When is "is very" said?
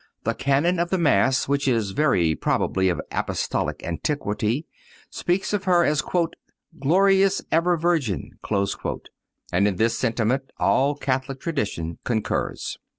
1.67-2.33